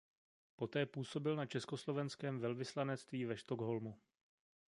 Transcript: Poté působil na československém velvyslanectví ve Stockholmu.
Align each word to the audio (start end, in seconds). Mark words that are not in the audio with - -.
Poté 0.55 0.85
působil 0.85 1.35
na 1.35 1.45
československém 1.45 2.39
velvyslanectví 2.39 3.25
ve 3.25 3.37
Stockholmu. 3.37 3.97